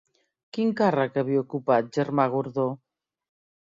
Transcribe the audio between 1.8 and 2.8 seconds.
Germà Gordó?